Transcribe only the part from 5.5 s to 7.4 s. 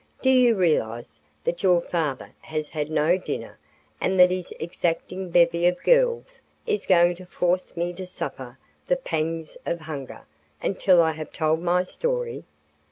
of girls is going to